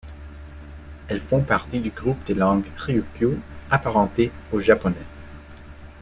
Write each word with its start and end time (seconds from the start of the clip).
Elles 1.09 1.21
font 1.21 1.41
partie 1.43 1.79
du 1.79 1.91
groupe 1.91 2.25
des 2.25 2.33
langues 2.33 2.65
ryukyu, 2.75 3.37
apparentées 3.69 4.31
au 4.51 4.59
japonais. 4.59 4.97